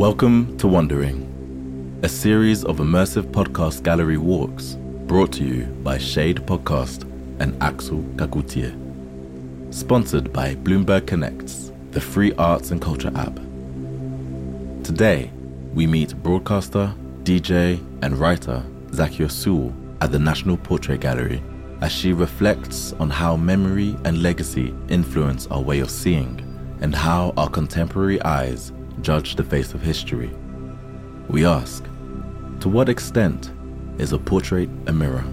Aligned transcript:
Welcome 0.00 0.56
to 0.56 0.66
Wandering, 0.66 2.00
a 2.02 2.08
series 2.08 2.64
of 2.64 2.78
immersive 2.78 3.32
podcast 3.32 3.82
gallery 3.82 4.16
walks 4.16 4.78
brought 5.06 5.30
to 5.34 5.44
you 5.44 5.64
by 5.84 5.98
Shade 5.98 6.38
Podcast 6.46 7.02
and 7.38 7.62
Axel 7.62 7.98
Kacoutié. 8.16 8.72
Sponsored 9.74 10.32
by 10.32 10.54
Bloomberg 10.54 11.06
Connects, 11.06 11.70
the 11.90 12.00
free 12.00 12.32
arts 12.38 12.70
and 12.70 12.80
culture 12.80 13.12
app. 13.14 13.34
Today, 14.84 15.30
we 15.74 15.86
meet 15.86 16.16
broadcaster, 16.22 16.94
DJ, 17.24 17.78
and 18.00 18.16
writer 18.16 18.64
Zakia 18.92 19.30
Sewell 19.30 19.70
at 20.00 20.12
the 20.12 20.18
National 20.18 20.56
Portrait 20.56 21.02
Gallery 21.02 21.42
as 21.82 21.92
she 21.92 22.14
reflects 22.14 22.94
on 22.94 23.10
how 23.10 23.36
memory 23.36 23.94
and 24.06 24.22
legacy 24.22 24.74
influence 24.88 25.46
our 25.48 25.60
way 25.60 25.80
of 25.80 25.90
seeing 25.90 26.40
and 26.80 26.94
how 26.94 27.34
our 27.36 27.50
contemporary 27.50 28.18
eyes 28.22 28.72
judge 29.02 29.36
the 29.36 29.44
face 29.44 29.74
of 29.74 29.80
history. 29.80 30.30
We 31.28 31.44
ask, 31.44 31.84
to 32.60 32.68
what 32.68 32.88
extent 32.88 33.52
is 33.98 34.12
a 34.12 34.18
portrait 34.18 34.68
a 34.86 34.92
mirror? 34.92 35.24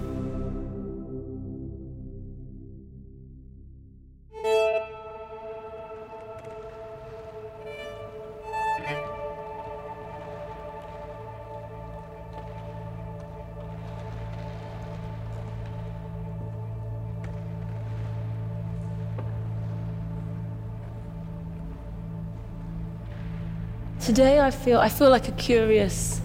Today 24.08 24.40
I 24.40 24.52
feel 24.52 24.80
I 24.80 24.88
feel 24.88 25.10
like 25.10 25.27
a 25.27 25.34
curious 25.34 26.22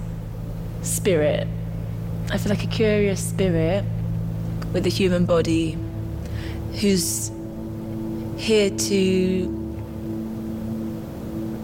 spirit. 0.83 1.49
I 2.31 2.39
feel 2.39 2.51
like 2.51 2.63
a 2.63 2.69
curious 2.69 3.21
spirit 3.21 3.85
with 4.73 4.87
a 4.87 4.89
human 4.89 5.27
body 5.27 5.77
who's 6.81 7.33
here 8.37 8.71
to 8.71 9.47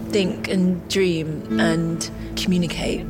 think 0.09 0.49
and 0.49 0.85
dream 0.89 1.57
and 1.57 2.11
communicate. 2.35 3.05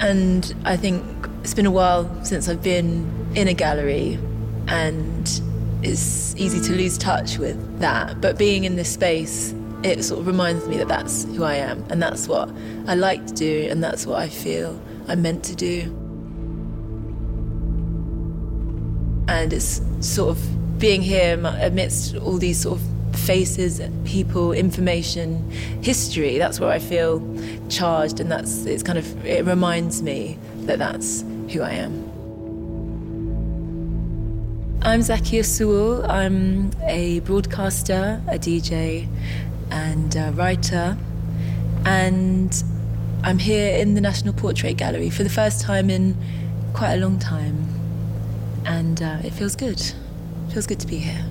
And 0.00 0.54
I 0.64 0.78
think 0.78 1.04
it's 1.42 1.52
been 1.52 1.66
a 1.66 1.70
while 1.70 2.24
since 2.24 2.48
I've 2.48 2.62
been 2.62 3.32
in 3.34 3.48
a 3.48 3.54
gallery 3.54 4.18
and 4.66 5.28
it's 5.82 6.34
easy 6.36 6.58
to 6.62 6.72
lose 6.72 6.96
touch 6.96 7.36
with 7.36 7.80
that. 7.80 8.22
But 8.22 8.38
being 8.38 8.64
in 8.64 8.76
this 8.76 8.90
space 8.90 9.52
it 9.82 10.02
sort 10.04 10.20
of 10.20 10.26
reminds 10.26 10.66
me 10.66 10.76
that 10.76 10.88
that's 10.88 11.24
who 11.24 11.44
I 11.44 11.54
am 11.54 11.84
and 11.88 12.02
that's 12.02 12.28
what 12.28 12.50
I 12.86 12.94
like 12.94 13.26
to 13.26 13.34
do 13.34 13.68
and 13.70 13.82
that's 13.82 14.06
what 14.06 14.18
I 14.18 14.28
feel 14.28 14.80
I'm 15.08 15.22
meant 15.22 15.44
to 15.44 15.56
do. 15.56 15.96
And 19.28 19.52
it's 19.52 19.80
sort 20.00 20.36
of 20.36 20.78
being 20.78 21.02
here 21.02 21.38
amidst 21.60 22.16
all 22.16 22.36
these 22.36 22.60
sort 22.60 22.80
of 22.80 23.18
faces, 23.20 23.80
people, 24.04 24.52
information, 24.52 25.50
history. 25.82 26.38
That's 26.38 26.58
where 26.58 26.70
I 26.70 26.78
feel 26.78 27.22
charged, 27.68 28.18
and 28.20 28.30
that's 28.30 28.64
it's 28.64 28.82
kind 28.82 28.98
of 28.98 29.26
it 29.26 29.44
reminds 29.44 30.02
me 30.02 30.38
that 30.62 30.78
that's 30.78 31.22
who 31.48 31.62
I 31.62 31.72
am. 31.72 32.10
I'm 34.82 35.00
Zakia 35.00 35.44
Sewell. 35.44 36.10
I'm 36.10 36.70
a 36.84 37.20
broadcaster, 37.20 38.22
a 38.28 38.38
DJ, 38.38 39.06
and 39.70 40.14
writer. 40.36 40.96
And 41.84 42.62
I'm 43.22 43.38
here 43.38 43.76
in 43.76 43.94
the 43.94 44.00
National 44.00 44.34
Portrait 44.34 44.76
Gallery 44.76 45.10
for 45.10 45.22
the 45.22 45.30
first 45.30 45.60
time 45.60 45.90
in 45.90 46.16
quite 46.74 46.94
a 46.94 46.98
long 46.98 47.18
time. 47.18 47.66
And 48.64 49.02
uh, 49.02 49.18
it 49.24 49.32
feels 49.32 49.56
good. 49.56 49.80
It 49.80 50.52
feels 50.52 50.66
good 50.66 50.80
to 50.80 50.86
be 50.86 50.98
here. 50.98 51.24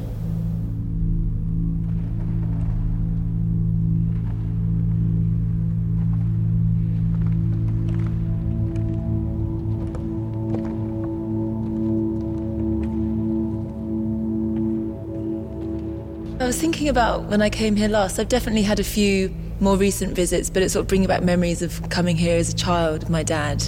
Was 16.50 16.60
thinking 16.60 16.90
about 16.90 17.26
when 17.26 17.44
I 17.44 17.50
came 17.52 17.76
here 17.76 17.88
last, 17.88 18.18
I've 18.18 18.28
definitely 18.28 18.64
had 18.64 18.80
a 18.80 18.84
few 18.84 19.32
more 19.60 19.78
recent 19.78 20.16
visits, 20.16 20.50
but 20.50 20.64
it's 20.64 20.74
sort 20.74 20.82
of 20.82 20.88
bringing 20.88 21.08
back 21.08 21.22
memories 21.22 21.62
of 21.62 21.88
coming 21.92 22.18
here 22.18 22.38
as 22.38 22.52
a 22.52 22.56
child 22.56 23.08
my 23.08 23.22
dad, 23.22 23.64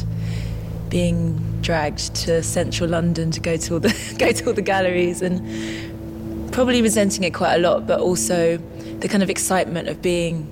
being 0.89 1.37
dragged 1.61 2.15
to 2.15 2.41
central 2.41 2.89
London 2.89 3.29
to 3.29 3.39
go 3.39 3.55
to 3.55 3.75
all 3.75 3.79
the 3.79 4.15
go 4.17 4.31
to 4.31 4.47
all 4.47 4.53
the 4.53 4.63
galleries 4.63 5.21
and 5.21 6.51
probably 6.51 6.81
resenting 6.81 7.23
it 7.23 7.35
quite 7.35 7.53
a 7.53 7.59
lot, 7.59 7.85
but 7.85 7.99
also 7.99 8.57
the 8.57 9.07
kind 9.07 9.21
of 9.21 9.29
excitement 9.29 9.87
of 9.87 10.01
being 10.01 10.47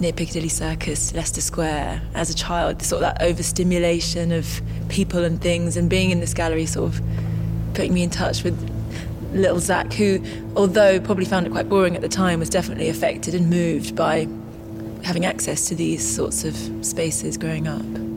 near 0.00 0.12
Piccadilly 0.12 0.48
Circus, 0.48 1.14
Leicester 1.14 1.40
Square 1.40 2.02
as 2.14 2.30
a 2.30 2.34
child, 2.34 2.82
sort 2.82 3.04
of 3.04 3.14
that 3.14 3.22
overstimulation 3.22 4.32
of 4.32 4.60
people 4.88 5.22
and 5.22 5.40
things 5.40 5.76
and 5.76 5.88
being 5.88 6.10
in 6.10 6.18
this 6.18 6.34
gallery 6.34 6.66
sort 6.66 6.92
of 6.92 7.00
putting 7.74 7.94
me 7.94 8.02
in 8.02 8.10
touch 8.10 8.42
with 8.42 8.58
little 9.32 9.60
Zach, 9.60 9.92
who, 9.92 10.22
although 10.56 11.00
probably 11.00 11.24
found 11.24 11.46
it 11.46 11.50
quite 11.50 11.68
boring 11.68 11.96
at 11.96 12.02
the 12.02 12.08
time, 12.08 12.40
was 12.40 12.50
definitely 12.50 12.88
affected 12.88 13.34
and 13.34 13.50
moved 13.50 13.94
by 13.94 14.26
having 15.04 15.24
access 15.24 15.68
to 15.68 15.74
these 15.74 16.06
sorts 16.06 16.44
of 16.44 16.54
spaces 16.84 17.36
growing 17.36 17.68
up. 17.68 18.07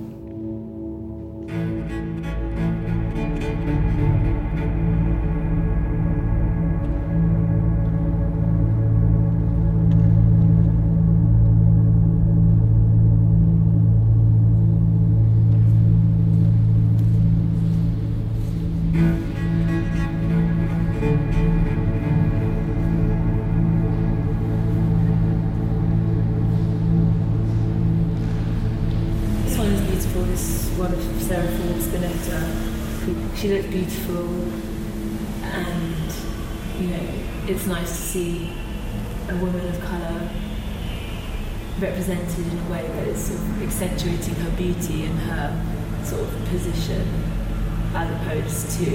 Of 39.66 39.80
colour 39.82 40.30
represented 41.80 42.46
in 42.48 42.58
a 42.58 42.72
way 42.72 42.88
that 42.88 43.08
is 43.08 43.28
sort 43.28 43.40
of 43.40 43.64
accentuating 43.64 44.36
her 44.36 44.52
beauty 44.58 45.06
and 45.06 45.18
her 45.20 46.04
sort 46.04 46.22
of 46.22 46.46
position, 46.46 47.02
as 47.94 48.10
opposed 48.22 48.80
to 48.80 48.86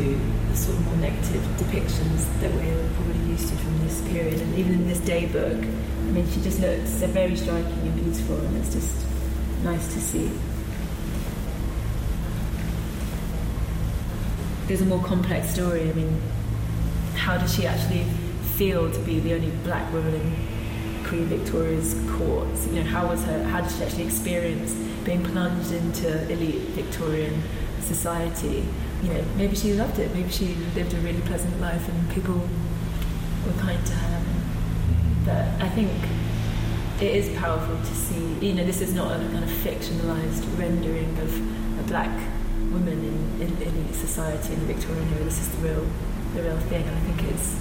the 0.51 0.57
sort 0.57 0.79
of 0.79 0.87
more 0.87 0.97
negative 0.97 1.43
depictions 1.59 2.41
that 2.41 2.53
we're 2.53 2.89
probably 2.95 3.31
used 3.31 3.49
to 3.49 3.57
from 3.57 3.79
this 3.81 4.01
period. 4.09 4.41
And 4.41 4.59
even 4.59 4.75
in 4.75 4.89
this 4.89 5.01
day 5.01 5.27
book, 5.27 5.59
I 5.59 6.11
mean, 6.11 6.29
she 6.31 6.41
just 6.43 6.61
looks 6.61 6.91
very 7.13 7.37
striking 7.37 7.73
and 7.73 7.95
beautiful, 7.95 8.37
and 8.37 8.57
it's 8.59 8.73
just 8.73 9.07
nice 9.65 9.93
to 9.95 10.01
see. 10.01 10.31
there's 14.67 14.81
a 14.81 14.87
more 14.87 15.03
complex 15.03 15.51
story. 15.51 15.89
I 15.89 15.93
mean, 15.93 16.21
how 17.15 17.39
does 17.39 17.55
she 17.55 17.67
actually 17.67 18.05
feel 18.57 18.91
to 18.91 18.99
be 19.01 19.21
the 19.21 19.35
only 19.35 19.51
black 19.63 19.93
woman 19.93 20.15
in 20.15 20.56
Queen 21.07 21.27
Victoria's 21.27 21.95
courts? 22.11 22.67
You 22.67 22.83
know, 22.83 22.91
how 22.91 23.07
was 23.07 23.23
her? 23.25 23.43
How 23.45 23.61
did 23.61 23.71
she 23.71 23.85
actually 23.85 24.05
experience 24.05 24.73
being 25.05 25.23
plunged 25.23 25.73
into 25.73 26.31
elite 26.31 26.63
Victorian 26.75 27.43
society? 27.81 28.65
You 29.03 29.15
know, 29.15 29.25
maybe 29.37 29.55
she 29.55 29.73
loved 29.75 29.99
it. 29.99 30.13
Maybe 30.15 30.31
she 30.31 30.55
lived 30.75 30.95
a 30.95 30.99
really 30.99 31.21
pleasant 31.23 31.61
life, 31.61 31.89
and 31.89 32.11
people 32.11 32.35
were 32.35 33.61
kind 33.61 33.85
to 33.87 33.93
her. 33.93 34.23
But 35.25 35.65
I 35.65 35.69
think 35.69 35.93
it 37.01 37.15
is 37.15 37.39
powerful 37.39 37.77
to 37.77 37.95
see. 37.95 38.35
You 38.41 38.55
know, 38.55 38.65
this 38.65 38.81
is 38.81 38.93
not 38.93 39.13
a 39.13 39.19
kind 39.19 39.45
of 39.45 39.51
fictionalized 39.51 40.59
rendering 40.59 41.17
of 41.19 41.81
a 41.81 41.83
black 41.85 42.11
woman 42.73 42.99
in, 43.41 43.47
in, 43.47 43.63
in 43.63 43.93
society 43.93 44.55
in 44.55 44.67
the 44.67 44.75
Victorian 44.75 45.09
era. 45.15 45.25
This 45.25 45.41
is 45.41 45.49
the 45.51 45.69
real, 45.69 45.87
the 46.35 46.43
real 46.43 46.59
thing. 46.71 46.83
And 46.83 46.97
I 46.97 47.01
think 47.01 47.31
it's 47.31 47.61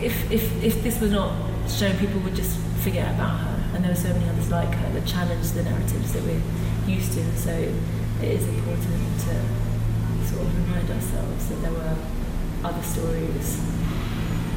if 0.00 0.30
if 0.30 0.62
if 0.62 0.82
this 0.82 1.00
was 1.00 1.10
not 1.10 1.32
shown, 1.70 1.96
people 1.98 2.20
would 2.20 2.34
just 2.34 2.58
forget 2.82 3.14
about 3.14 3.40
her. 3.40 3.70
And 3.74 3.84
there 3.84 3.92
were 3.92 3.96
so 3.96 4.12
many 4.12 4.28
others 4.28 4.50
like 4.50 4.72
her 4.74 4.92
that 4.92 5.06
challenged 5.06 5.54
the 5.54 5.62
narratives 5.62 6.12
that 6.12 6.22
we're 6.22 6.42
used 6.86 7.12
to. 7.12 7.36
So 7.36 7.52
it 7.52 8.28
is 8.28 8.48
important 8.48 9.20
to 9.20 9.34
sort 10.26 10.42
of 10.42 10.66
remind 10.66 10.90
ourselves 10.90 11.48
that 11.48 11.62
there 11.62 11.72
were 11.72 11.96
other 12.64 12.82
stories 12.82 13.60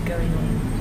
going 0.05 0.33
on. 0.33 0.80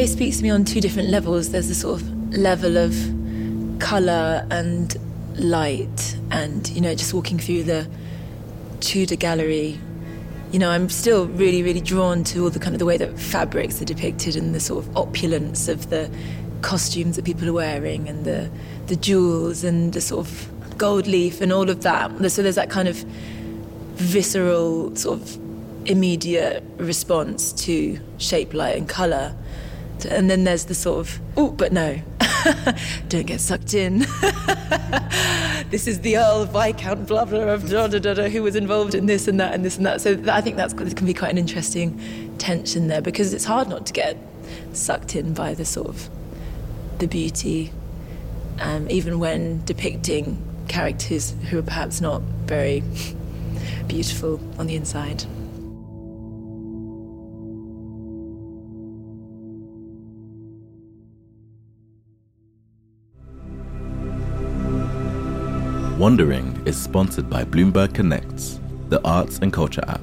Space 0.00 0.12
speaks 0.12 0.36
to 0.38 0.42
me 0.42 0.48
on 0.48 0.64
two 0.64 0.80
different 0.80 1.10
levels. 1.10 1.50
There's 1.50 1.68
a 1.68 1.74
sort 1.74 2.00
of 2.00 2.34
level 2.34 2.78
of 2.78 2.94
colour 3.80 4.46
and 4.50 4.96
light, 5.34 6.16
and 6.30 6.66
you 6.70 6.80
know, 6.80 6.94
just 6.94 7.12
walking 7.12 7.38
through 7.38 7.64
the 7.64 7.86
Tudor 8.80 9.16
gallery. 9.16 9.78
You 10.52 10.58
know, 10.58 10.70
I'm 10.70 10.88
still 10.88 11.26
really, 11.26 11.62
really 11.62 11.82
drawn 11.82 12.24
to 12.24 12.44
all 12.44 12.48
the 12.48 12.58
kind 12.58 12.74
of 12.74 12.78
the 12.78 12.86
way 12.86 12.96
that 12.96 13.18
fabrics 13.18 13.82
are 13.82 13.84
depicted 13.84 14.36
and 14.36 14.54
the 14.54 14.60
sort 14.60 14.86
of 14.86 14.96
opulence 14.96 15.68
of 15.68 15.90
the 15.90 16.10
costumes 16.62 17.16
that 17.16 17.26
people 17.26 17.46
are 17.50 17.52
wearing 17.52 18.08
and 18.08 18.24
the 18.24 18.50
the 18.86 18.96
jewels 18.96 19.64
and 19.64 19.92
the 19.92 20.00
sort 20.00 20.26
of 20.26 20.78
gold 20.78 21.06
leaf 21.06 21.42
and 21.42 21.52
all 21.52 21.68
of 21.68 21.82
that. 21.82 22.10
So 22.30 22.42
there's 22.42 22.54
that 22.54 22.70
kind 22.70 22.88
of 22.88 22.96
visceral 23.96 24.96
sort 24.96 25.20
of 25.20 25.38
immediate 25.84 26.64
response 26.78 27.52
to 27.64 27.98
shape, 28.16 28.54
light, 28.54 28.78
and 28.78 28.88
colour. 28.88 29.34
And 30.06 30.30
then 30.30 30.44
there's 30.44 30.64
the 30.66 30.74
sort 30.74 31.00
of, 31.00 31.20
oh, 31.36 31.50
but 31.50 31.72
no, 31.72 32.00
don't 33.08 33.26
get 33.26 33.40
sucked 33.40 33.74
in. 33.74 33.98
this 35.70 35.86
is 35.86 36.00
the 36.00 36.16
Earl 36.16 36.46
Viscount 36.46 37.06
blah 37.06 37.24
blah 37.24 37.40
of 37.40 37.68
da, 37.68 38.28
who 38.28 38.42
was 38.42 38.56
involved 38.56 38.94
in 38.94 39.06
this 39.06 39.28
and 39.28 39.38
that 39.40 39.54
and 39.54 39.64
this 39.64 39.76
and 39.76 39.86
that. 39.86 40.00
So 40.00 40.20
I 40.28 40.40
think 40.40 40.56
that's 40.56 40.74
can 40.74 41.06
be 41.06 41.14
quite 41.14 41.30
an 41.30 41.38
interesting 41.38 42.34
tension 42.38 42.88
there 42.88 43.02
because 43.02 43.34
it's 43.34 43.44
hard 43.44 43.68
not 43.68 43.86
to 43.86 43.92
get 43.92 44.16
sucked 44.72 45.14
in 45.14 45.34
by 45.34 45.54
the 45.54 45.64
sort 45.64 45.88
of 45.88 46.08
the 46.98 47.06
beauty, 47.06 47.72
um, 48.60 48.88
even 48.90 49.18
when 49.18 49.64
depicting 49.64 50.42
characters 50.68 51.34
who 51.50 51.58
are 51.58 51.62
perhaps 51.62 52.00
not 52.00 52.22
very 52.46 52.82
beautiful 53.86 54.40
on 54.58 54.66
the 54.66 54.76
inside. 54.76 55.24
Wandering 66.00 66.62
is 66.64 66.80
sponsored 66.80 67.28
by 67.28 67.44
Bloomberg 67.44 67.92
Connects, 67.92 68.58
the 68.88 69.06
arts 69.06 69.38
and 69.40 69.52
culture 69.52 69.84
app. 69.86 70.00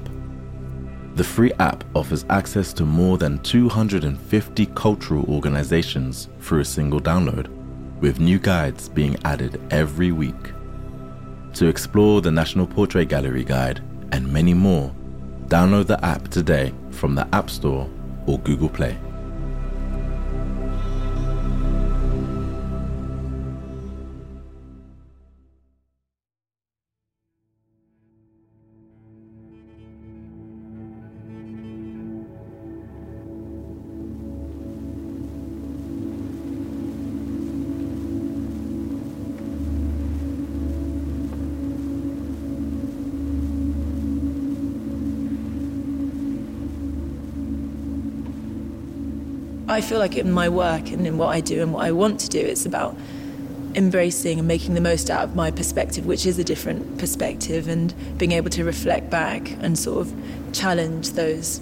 The 1.16 1.24
free 1.24 1.52
app 1.54 1.82
offers 1.96 2.24
access 2.30 2.72
to 2.74 2.84
more 2.84 3.18
than 3.18 3.40
250 3.40 4.66
cultural 4.76 5.24
organizations 5.24 6.28
through 6.38 6.60
a 6.60 6.64
single 6.64 7.00
download, 7.00 7.48
with 7.98 8.20
new 8.20 8.38
guides 8.38 8.88
being 8.88 9.16
added 9.24 9.60
every 9.72 10.12
week. 10.12 10.52
To 11.54 11.66
explore 11.66 12.20
the 12.20 12.30
National 12.30 12.68
Portrait 12.68 13.08
Gallery 13.08 13.42
Guide 13.42 13.82
and 14.12 14.32
many 14.32 14.54
more, 14.54 14.94
download 15.48 15.88
the 15.88 16.02
app 16.04 16.28
today 16.28 16.72
from 16.92 17.16
the 17.16 17.26
App 17.34 17.50
Store 17.50 17.90
or 18.28 18.38
Google 18.38 18.68
Play. 18.68 18.96
I 49.68 49.82
feel 49.82 49.98
like 49.98 50.16
in 50.16 50.32
my 50.32 50.48
work 50.48 50.90
and 50.90 51.06
in 51.06 51.18
what 51.18 51.28
I 51.28 51.40
do 51.40 51.60
and 51.62 51.74
what 51.74 51.84
I 51.84 51.92
want 51.92 52.20
to 52.20 52.28
do, 52.28 52.40
it's 52.40 52.64
about 52.64 52.96
embracing 53.74 54.38
and 54.38 54.48
making 54.48 54.74
the 54.74 54.80
most 54.80 55.10
out 55.10 55.24
of 55.24 55.36
my 55.36 55.50
perspective, 55.50 56.06
which 56.06 56.24
is 56.24 56.38
a 56.38 56.44
different 56.44 56.98
perspective, 56.98 57.68
and 57.68 57.94
being 58.18 58.32
able 58.32 58.48
to 58.50 58.64
reflect 58.64 59.10
back 59.10 59.50
and 59.60 59.78
sort 59.78 60.06
of 60.06 60.14
challenge 60.52 61.12
those 61.12 61.60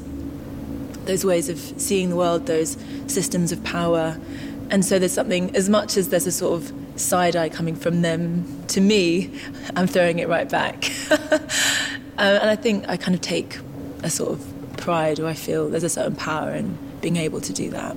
those 1.07 1.25
ways 1.25 1.49
of 1.49 1.59
seeing 1.59 2.11
the 2.11 2.17
world, 2.17 2.47
those 2.47 2.77
systems 3.07 3.53
of 3.53 3.63
power. 3.63 4.19
And 4.71 4.85
so 4.85 4.99
there's 4.99 5.13
something, 5.13 5.55
as 5.55 5.69
much 5.69 5.97
as 5.97 6.09
there's 6.09 6.27
a 6.27 6.33
sort 6.33 6.61
of 6.61 7.01
side 7.01 7.37
eye 7.37 7.49
coming 7.49 7.77
from 7.77 8.03
them 8.03 8.65
to 8.69 8.81
me, 8.81 9.33
I'm 9.77 9.87
throwing 9.87 10.19
it 10.19 10.29
right 10.29 10.49
back. 10.49 10.91
uh, 11.11 11.39
and 12.19 12.51
I 12.51 12.57
think 12.57 12.89
I 12.89 12.97
kind 12.97 13.15
of 13.15 13.21
take 13.21 13.59
a 14.03 14.11
sort 14.11 14.33
of 14.33 14.56
pride, 14.87 15.19
or 15.19 15.27
I 15.27 15.35
feel 15.35 15.69
there's 15.69 15.83
a 15.83 15.89
certain 15.89 16.15
power 16.15 16.53
in 16.53 16.79
being 17.01 17.17
able 17.17 17.41
to 17.41 17.53
do 17.53 17.71
that. 17.71 17.97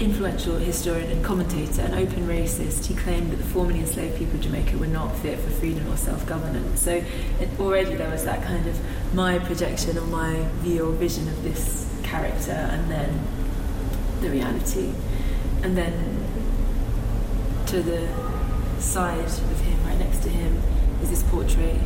influential 0.00 0.56
historian 0.56 1.10
and 1.10 1.24
commentator, 1.24 1.82
an 1.82 1.94
open 1.94 2.26
racist, 2.26 2.86
he 2.86 2.94
claimed 2.94 3.30
that 3.30 3.36
the 3.36 3.44
formerly 3.44 3.80
enslaved 3.80 4.16
people 4.16 4.34
of 4.34 4.40
Jamaica 4.40 4.78
were 4.78 4.86
not 4.86 5.14
fit 5.18 5.38
for 5.38 5.50
freedom 5.50 5.86
or 5.92 5.96
self 5.96 6.26
governance. 6.26 6.80
So 6.80 7.04
already 7.58 7.94
there 7.94 8.10
was 8.10 8.24
that 8.24 8.42
kind 8.42 8.66
of 8.66 9.14
my 9.14 9.38
projection 9.38 9.98
or 9.98 10.06
my 10.06 10.48
view 10.60 10.88
or 10.88 10.92
vision 10.92 11.28
of 11.28 11.42
this 11.42 11.86
character, 12.02 12.52
and 12.52 12.90
then 12.90 13.20
the 14.20 14.30
reality. 14.30 14.92
And 15.62 15.76
then 15.76 16.26
to 17.66 17.82
the 17.82 18.08
side 18.80 19.18
of 19.24 19.60
him, 19.60 19.84
right 19.84 19.98
next 19.98 20.22
to 20.22 20.30
him, 20.30 20.60
is 21.02 21.10
this 21.10 21.22
portrait. 21.24 21.78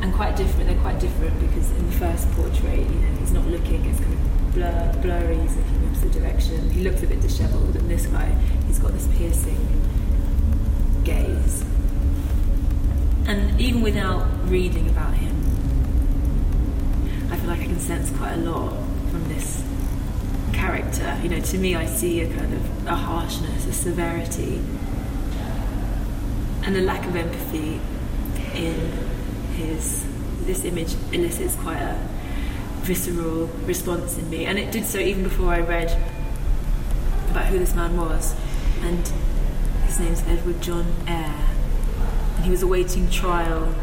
And 0.00 0.12
quite 0.14 0.36
different, 0.36 0.68
they're 0.68 0.80
quite 0.80 0.98
different 0.98 1.38
because 1.40 1.70
in 1.72 1.86
the 1.86 1.92
first 1.92 2.30
portrait, 2.32 2.73
blur, 4.54 4.94
blurry, 5.02 5.36
he's 5.38 5.56
looking 5.56 5.74
in 5.74 5.84
opposite 6.04 6.12
direction. 6.12 6.70
He 6.70 6.82
looks 6.82 7.02
a 7.02 7.06
bit 7.06 7.20
dishevelled, 7.20 7.76
and 7.76 7.90
this 7.90 8.06
guy, 8.06 8.26
he's 8.66 8.78
got 8.78 8.92
this 8.92 9.06
piercing 9.16 9.82
gaze. 11.04 11.64
And 13.26 13.60
even 13.60 13.82
without 13.82 14.26
reading 14.48 14.88
about 14.88 15.14
him, 15.14 15.34
I 17.30 17.36
feel 17.36 17.48
like 17.48 17.60
I 17.60 17.64
can 17.64 17.80
sense 17.80 18.10
quite 18.10 18.34
a 18.34 18.36
lot 18.36 18.72
from 19.10 19.28
this 19.28 19.64
character. 20.52 21.18
You 21.22 21.30
know, 21.30 21.40
to 21.40 21.58
me, 21.58 21.74
I 21.74 21.86
see 21.86 22.20
a 22.20 22.28
kind 22.28 22.52
of 22.52 22.86
a 22.86 22.94
harshness, 22.94 23.66
a 23.66 23.72
severity, 23.72 24.60
and 26.64 26.76
a 26.76 26.80
lack 26.80 27.06
of 27.06 27.16
empathy 27.16 27.80
in 28.54 28.92
his. 29.56 30.06
This 30.44 30.64
image 30.66 30.94
elicits 31.10 31.56
quite 31.56 31.78
a 31.78 31.98
visceral 32.84 33.46
response 33.64 34.18
in 34.18 34.28
me, 34.28 34.44
and 34.44 34.58
it 34.58 34.70
did 34.70 34.84
so 34.84 34.98
even 34.98 35.22
before 35.22 35.48
I 35.48 35.60
read 35.60 35.90
about 37.30 37.46
who 37.46 37.58
this 37.58 37.74
man 37.74 37.96
was. 37.96 38.34
And 38.82 39.10
his 39.86 39.98
name's 39.98 40.22
Edward 40.26 40.60
John 40.60 40.94
Eyre, 41.06 41.48
and 42.36 42.44
he 42.44 42.50
was 42.50 42.62
awaiting 42.62 43.08
trial 43.08 43.74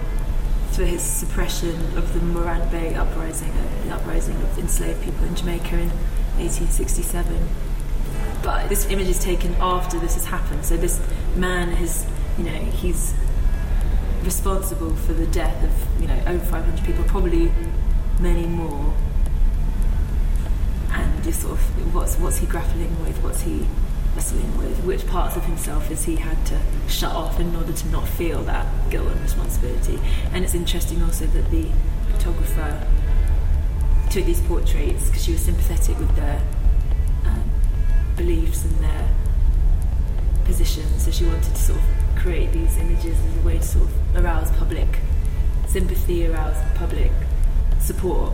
for 0.71 0.85
his 0.85 1.01
suppression 1.01 1.75
of 1.97 2.13
the 2.13 2.19
Morant 2.19 2.71
Bay 2.71 2.93
uprising, 2.93 3.49
uh, 3.49 3.83
the 3.85 3.91
uprising 3.91 4.35
of 4.35 4.57
enslaved 4.59 5.01
people 5.03 5.25
in 5.25 5.35
Jamaica 5.35 5.79
in 5.79 5.89
1867. 6.37 7.47
But 8.43 8.69
this 8.69 8.85
image 8.89 9.07
is 9.07 9.19
taken 9.19 9.55
after 9.55 9.97
this 9.99 10.13
has 10.13 10.25
happened. 10.25 10.63
So 10.63 10.77
this 10.77 11.01
man 11.35 11.69
is, 11.81 12.05
you 12.37 12.43
know, 12.43 12.51
he's 12.51 13.13
responsible 14.23 14.95
for 14.95 15.13
the 15.13 15.25
death 15.27 15.63
of, 15.63 16.01
you 16.01 16.07
know, 16.07 16.19
over 16.27 16.45
500 16.45 16.85
people, 16.85 17.03
probably 17.05 17.51
many 18.21 18.45
more. 18.45 18.93
And 20.91 21.23
just 21.23 21.41
sort 21.41 21.53
of 21.53 21.95
what's 21.95 22.17
what's 22.17 22.37
he 22.37 22.45
grappling 22.45 23.01
with? 23.03 23.17
What's 23.23 23.41
he 23.41 23.65
wrestling 24.15 24.57
with? 24.57 24.83
Which 24.83 25.05
parts 25.07 25.35
of 25.35 25.45
himself 25.45 25.87
has 25.87 26.03
he 26.03 26.17
had 26.17 26.45
to 26.47 26.59
shut 26.87 27.11
off 27.11 27.39
in 27.39 27.55
order 27.55 27.73
to 27.73 27.87
not 27.89 28.07
feel 28.07 28.43
that 28.43 28.65
guilt 28.89 29.07
and 29.07 29.21
responsibility? 29.21 29.99
And 30.33 30.43
it's 30.43 30.53
interesting 30.53 31.01
also 31.01 31.25
that 31.25 31.49
the 31.49 31.67
photographer 32.11 32.87
took 34.09 34.25
these 34.25 34.41
portraits 34.41 35.07
because 35.07 35.23
she 35.23 35.31
was 35.31 35.41
sympathetic 35.41 35.97
with 35.97 36.13
their 36.15 36.41
um, 37.25 37.49
beliefs 38.17 38.65
and 38.65 38.77
their 38.79 39.09
positions. 40.43 41.05
So 41.05 41.11
she 41.11 41.25
wanted 41.25 41.43
to 41.43 41.55
sort 41.55 41.79
of 41.79 41.85
create 42.17 42.51
these 42.51 42.77
images 42.77 43.17
as 43.17 43.37
a 43.37 43.45
way 43.45 43.57
to 43.57 43.63
sort 43.63 43.85
of 43.85 44.23
arouse 44.23 44.51
public 44.57 44.99
sympathy, 45.67 46.27
arouse 46.27 46.57
public 46.75 47.11
support. 47.81 48.33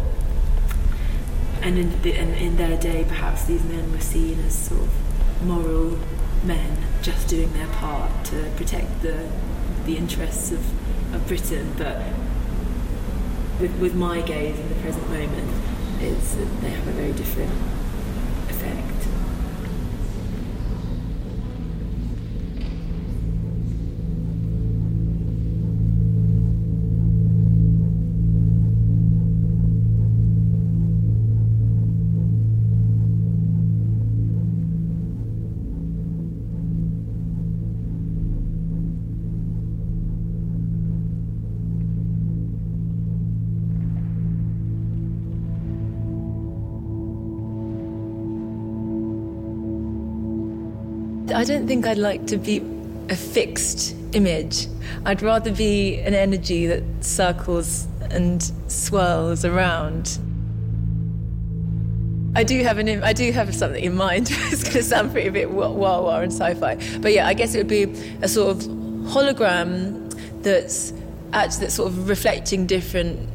And 1.61 1.77
in, 1.77 2.01
the, 2.01 2.13
and 2.13 2.35
in 2.35 2.57
their 2.57 2.77
day, 2.77 3.03
perhaps 3.07 3.45
these 3.45 3.63
men 3.63 3.91
were 3.91 3.99
seen 3.99 4.39
as 4.45 4.55
sort 4.55 4.81
of 4.81 5.43
moral 5.43 5.97
men 6.43 6.77
just 7.01 7.27
doing 7.27 7.51
their 7.53 7.67
part 7.67 8.11
to 8.25 8.49
protect 8.55 9.01
the 9.01 9.27
the 9.87 9.97
interests 9.97 10.51
of, 10.51 11.15
of 11.15 11.25
Britain, 11.27 11.73
but 11.77 11.97
with, 13.59 13.73
with 13.79 13.95
my 13.95 14.21
gaze 14.21 14.59
in 14.59 14.69
the 14.69 14.75
present 14.75 15.09
moment, 15.09 15.49
it's, 15.99 16.35
they 16.35 16.69
have 16.69 16.87
a 16.87 16.91
very 16.91 17.13
different 17.13 17.51
I 51.33 51.43
don't 51.43 51.67
think 51.67 51.85
I'd 51.85 51.97
like 51.97 52.25
to 52.27 52.37
be 52.37 52.63
a 53.09 53.15
fixed 53.15 53.95
image. 54.13 54.67
I'd 55.05 55.21
rather 55.21 55.51
be 55.51 55.99
an 55.99 56.13
energy 56.13 56.67
that 56.67 56.83
circles 57.01 57.87
and 58.09 58.41
swirls 58.67 59.43
around. 59.43 60.19
I 62.35 62.43
do 62.43 62.63
have 62.63 62.77
an 62.77 63.03
I 63.03 63.13
do 63.13 63.31
have 63.31 63.53
something 63.55 63.83
in 63.83 63.95
mind. 63.95 64.29
it's 64.31 64.63
going 64.63 64.75
to 64.75 64.83
sound 64.83 65.11
pretty 65.11 65.27
a 65.27 65.31
bit 65.31 65.51
wah 65.51 65.69
wah 65.69 66.19
and 66.19 66.31
sci-fi, 66.31 66.75
but 66.99 67.11
yeah, 67.11 67.27
I 67.27 67.33
guess 67.33 67.55
it 67.55 67.57
would 67.57 67.67
be 67.67 67.83
a 68.21 68.27
sort 68.27 68.55
of 68.55 68.63
hologram 69.11 70.13
that's 70.43 70.93
actually 71.33 71.61
that's 71.61 71.75
sort 71.75 71.89
of 71.89 72.07
reflecting 72.07 72.67
different 72.67 73.29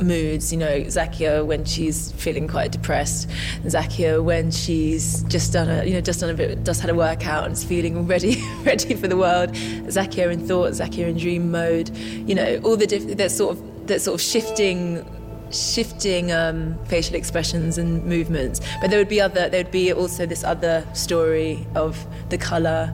moods. 0.00 0.52
You 0.52 0.58
know, 0.58 0.80
Zakia 0.82 1.44
when 1.44 1.64
she's 1.64 2.12
feeling 2.12 2.48
quite 2.48 2.72
depressed, 2.72 3.28
Zakia 3.64 4.22
when 4.22 4.50
she's 4.50 5.22
just 5.24 5.52
done 5.52 5.68
a 5.68 5.84
you 5.84 5.94
know 5.94 6.00
just 6.00 6.20
done 6.20 6.30
a 6.30 6.34
bit 6.34 6.64
just 6.64 6.80
had 6.80 6.90
a 6.90 6.94
workout 6.94 7.44
and 7.44 7.52
is 7.52 7.64
feeling 7.64 8.06
ready 8.06 8.42
ready 8.62 8.94
for 8.94 9.08
the 9.08 9.16
world. 9.16 9.52
Zakia 9.52 10.30
in 10.32 10.46
thought, 10.46 10.72
Zakia 10.72 11.08
in 11.08 11.16
dream 11.16 11.50
mode. 11.50 11.94
You 11.96 12.34
know, 12.34 12.60
all 12.64 12.76
the 12.76 12.86
diff- 12.86 13.16
that 13.16 13.30
sort 13.30 13.56
of 13.56 13.86
that 13.86 14.00
sort 14.00 14.14
of 14.14 14.20
shifting 14.20 15.04
shifting 15.50 16.32
um, 16.32 16.76
facial 16.86 17.14
expressions 17.14 17.78
and 17.78 18.04
movements. 18.04 18.60
But 18.80 18.90
there 18.90 18.98
would 18.98 19.08
be 19.08 19.20
other 19.20 19.48
there 19.48 19.62
would 19.62 19.72
be 19.72 19.92
also 19.92 20.26
this 20.26 20.44
other 20.44 20.86
story 20.92 21.66
of 21.74 22.04
the 22.30 22.38
color. 22.38 22.92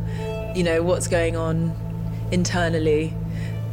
You 0.55 0.63
know, 0.63 0.83
what's 0.83 1.09
going 1.09 1.37
on 1.37 1.75
internally 2.31 3.15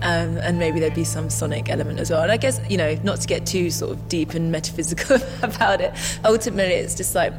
um, 0.02 0.38
and 0.38 0.58
maybe 0.58 0.80
there'd 0.80 0.94
be 0.94 1.04
some 1.04 1.30
sonic 1.30 1.70
element 1.70 2.00
as 2.00 2.10
well. 2.10 2.22
And 2.22 2.32
I 2.32 2.38
guess, 2.38 2.60
you 2.70 2.78
know, 2.78 2.98
not 3.04 3.22
to 3.22 3.28
get 3.28 3.46
too 3.46 3.70
sort 3.70 3.92
of 3.92 4.08
deep 4.08 4.34
and 4.34 4.52
metaphysical 4.52 5.18
about 5.44 5.82
it, 5.82 5.94
ultimately 6.24 6.76
it's 6.76 6.96
just 6.96 7.16
like 7.16 7.34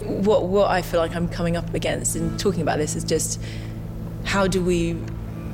what, 0.00 0.44
what 0.44 0.70
I 0.70 0.82
feel 0.82 1.00
like 1.00 1.14
I'm 1.14 1.28
coming 1.28 1.56
up 1.56 1.72
against 1.74 2.16
in 2.16 2.36
talking 2.36 2.62
about 2.62 2.78
this 2.78 2.96
is 2.96 3.04
just 3.04 3.40
how 4.24 4.46
do 4.46 4.62
we 4.62 4.96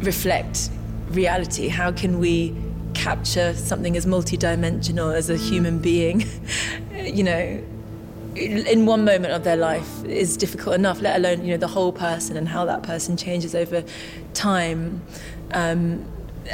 reflect 0.01 0.71
reality? 1.11 1.69
How 1.69 1.93
can 1.93 2.19
we 2.19 2.55
capture 2.95 3.55
something 3.55 3.97
as 3.97 4.07
multidimensional 4.07 5.15
as 5.15 5.31
a 5.31 5.37
human 5.37 5.79
being? 5.79 6.25
you 6.93 7.23
know, 7.23 7.63
in 8.35 8.87
one 8.87 9.05
moment 9.05 9.33
of 9.33 9.43
their 9.45 9.57
life 9.57 10.05
is 10.05 10.37
difficult 10.37 10.75
enough, 10.75 11.01
let 11.01 11.17
alone, 11.17 11.45
you 11.45 11.53
know, 11.53 11.57
the 11.57 11.69
whole 11.69 11.93
person 11.93 12.37
and 12.37 12.49
how 12.49 12.65
that 12.65 12.83
person 12.83 13.17
changes 13.17 13.55
over 13.55 13.85
time. 14.35 15.03
Um, 15.53 16.05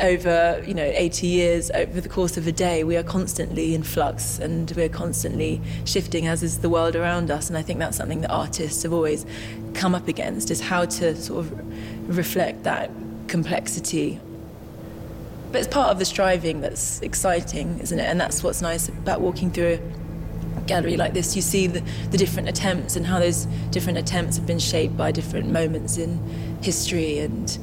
over 0.00 0.62
you 0.66 0.74
know 0.74 0.84
80 0.84 1.26
years 1.26 1.70
over 1.70 2.00
the 2.00 2.08
course 2.08 2.36
of 2.36 2.46
a 2.46 2.52
day 2.52 2.84
we 2.84 2.96
are 2.96 3.02
constantly 3.02 3.74
in 3.74 3.82
flux 3.82 4.38
and 4.38 4.70
we're 4.72 4.88
constantly 4.88 5.60
shifting 5.84 6.26
as 6.26 6.42
is 6.42 6.58
the 6.58 6.68
world 6.68 6.96
around 6.96 7.30
us. 7.30 7.48
And 7.48 7.56
I 7.56 7.62
think 7.62 7.78
that's 7.78 7.96
something 7.96 8.20
that 8.22 8.30
artists 8.30 8.82
have 8.82 8.92
always 8.92 9.26
come 9.74 9.94
up 9.94 10.08
against 10.08 10.50
is 10.50 10.60
how 10.60 10.84
to 10.84 11.16
sort 11.16 11.46
of 11.46 12.16
reflect 12.16 12.64
that 12.64 12.90
complexity. 13.28 14.20
But 15.52 15.58
it's 15.58 15.68
part 15.72 15.90
of 15.90 15.98
the 15.98 16.04
striving 16.04 16.60
that's 16.60 17.00
exciting 17.00 17.78
isn't 17.80 17.98
it? 17.98 18.04
And 18.04 18.20
that's 18.20 18.42
what's 18.42 18.62
nice 18.62 18.88
about 18.88 19.20
walking 19.20 19.50
through 19.50 19.78
a 20.56 20.60
gallery 20.66 20.96
like 20.96 21.14
this. 21.14 21.36
You 21.36 21.42
see 21.42 21.66
the, 21.66 21.80
the 22.10 22.18
different 22.18 22.48
attempts 22.48 22.96
and 22.96 23.06
how 23.06 23.18
those 23.18 23.46
different 23.70 23.98
attempts 23.98 24.36
have 24.36 24.46
been 24.46 24.58
shaped 24.58 24.96
by 24.96 25.12
different 25.12 25.50
moments 25.50 25.98
in 25.98 26.18
history 26.62 27.18
and 27.18 27.58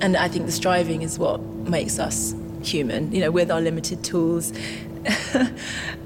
and 0.00 0.16
I 0.16 0.28
think 0.28 0.46
the 0.46 0.52
striving 0.52 1.02
is 1.02 1.18
what 1.18 1.40
makes 1.40 1.98
us 1.98 2.34
human, 2.62 3.12
you 3.12 3.20
know, 3.20 3.30
with 3.30 3.50
our 3.50 3.60
limited 3.60 4.02
tools. 4.04 4.52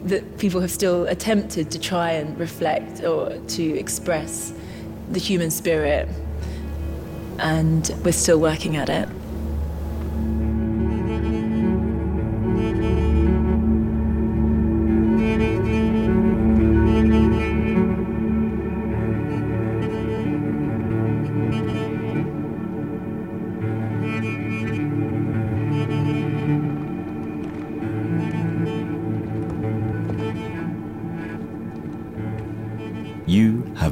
that 0.04 0.38
people 0.38 0.60
have 0.60 0.70
still 0.70 1.04
attempted 1.06 1.68
to 1.72 1.80
try 1.80 2.12
and 2.12 2.38
reflect 2.38 3.02
or 3.02 3.36
to 3.48 3.78
express 3.78 4.52
the 5.10 5.18
human 5.18 5.50
spirit, 5.50 6.08
and 7.38 7.90
we're 8.04 8.12
still 8.12 8.38
working 8.38 8.76
at 8.76 8.88
it. 8.88 9.08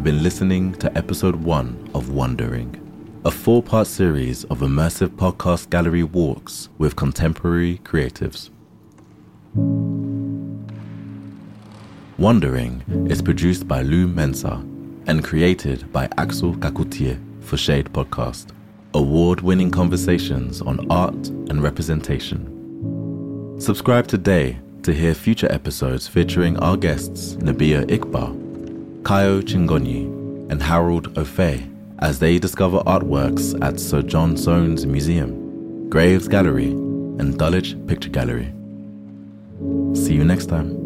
Have 0.02 0.14
been 0.14 0.24
listening 0.24 0.72
to 0.80 0.98
episode 0.98 1.36
one 1.36 1.88
of 1.94 2.10
Wandering, 2.10 2.74
a 3.24 3.30
four 3.30 3.62
part 3.62 3.86
series 3.86 4.42
of 4.46 4.58
immersive 4.58 5.10
podcast 5.10 5.70
gallery 5.70 6.02
walks 6.02 6.68
with 6.76 6.96
contemporary 6.96 7.78
creatives. 7.84 8.50
Wandering 12.18 12.82
is 13.08 13.22
produced 13.22 13.68
by 13.68 13.82
Lou 13.82 14.08
Mensah 14.08 14.60
and 15.06 15.22
created 15.22 15.92
by 15.92 16.08
Axel 16.18 16.54
Kacoutié 16.54 17.16
for 17.40 17.56
Shade 17.56 17.92
Podcast, 17.92 18.46
award 18.94 19.40
winning 19.40 19.70
conversations 19.70 20.60
on 20.60 20.84
art 20.90 21.28
and 21.28 21.62
representation. 21.62 23.54
Subscribe 23.60 24.08
today 24.08 24.58
to 24.82 24.92
hear 24.92 25.14
future 25.14 25.52
episodes 25.52 26.08
featuring 26.08 26.58
our 26.58 26.76
guests 26.76 27.36
Nabihah 27.36 27.84
Iqbal 27.84 28.41
Kayo 29.02 29.42
Chingonyi, 29.42 30.50
and 30.50 30.62
Harold 30.62 31.14
Offeh 31.14 31.68
as 31.98 32.20
they 32.20 32.38
discover 32.38 32.78
artworks 32.80 33.60
at 33.60 33.80
Sir 33.80 34.00
John 34.02 34.36
Soane's 34.36 34.86
Museum, 34.86 35.88
Graves 35.90 36.28
Gallery, 36.28 36.70
and 36.70 37.36
Dulwich 37.36 37.74
Picture 37.88 38.10
Gallery. 38.10 38.52
See 39.94 40.14
you 40.14 40.24
next 40.24 40.46
time. 40.46 40.81